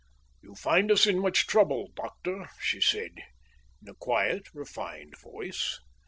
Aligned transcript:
"You 0.41 0.55
find 0.55 0.89
us 0.89 1.05
in 1.05 1.19
much 1.19 1.45
trouble, 1.45 1.91
doctor," 1.95 2.49
she 2.59 2.81
said, 2.81 3.11
in 3.83 3.87
a 3.89 3.93
quiet, 3.93 4.47
refined 4.51 5.13
voice. 5.19 5.79